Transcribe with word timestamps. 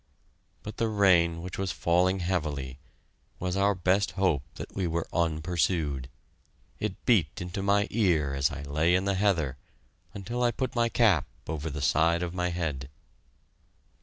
But 0.63 0.77
the 0.77 0.87
rain, 0.87 1.43
which 1.43 1.59
was 1.59 1.71
falling 1.71 2.21
heavily, 2.21 2.79
was 3.37 3.55
our 3.55 3.75
best 3.75 4.13
hope 4.13 4.41
that 4.55 4.73
we 4.75 4.87
were 4.87 5.05
unpursued. 5.13 6.09
It 6.79 7.05
beat 7.05 7.39
into 7.39 7.61
my 7.61 7.87
ear 7.91 8.33
as 8.33 8.49
I 8.49 8.63
lay 8.63 8.95
in 8.95 9.05
the 9.05 9.13
heather, 9.13 9.57
until 10.11 10.41
I 10.41 10.49
put 10.49 10.75
my 10.75 10.89
cap 10.89 11.27
over 11.45 11.69
the 11.69 11.83
side 11.83 12.23
of 12.23 12.33
my 12.33 12.49
head. 12.49 12.89